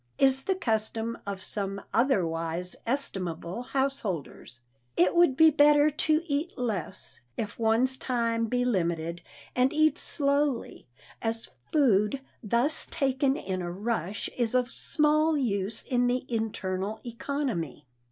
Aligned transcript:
is 0.17 0.45
the 0.45 0.55
custom 0.55 1.15
of 1.27 1.43
some 1.43 1.79
otherwise 1.93 2.75
estimable 2.87 3.61
householders. 3.61 4.61
It 4.97 5.13
would 5.13 5.35
be 5.37 5.51
better 5.51 5.91
to 5.91 6.23
eat 6.25 6.57
less, 6.57 7.21
if 7.37 7.59
one's 7.59 7.97
time 7.97 8.47
be 8.47 8.65
limited, 8.65 9.21
and 9.55 9.71
eat 9.71 9.99
slowly, 9.99 10.87
as 11.21 11.49
food 11.71 12.19
thus 12.41 12.87
taken 12.89 13.37
in 13.37 13.61
a 13.61 13.71
rush 13.71 14.27
is 14.35 14.55
of 14.55 14.71
small 14.71 15.37
use 15.37 15.83
in 15.83 16.07
the 16.07 16.25
internal 16.27 16.99
economy. 17.05 17.85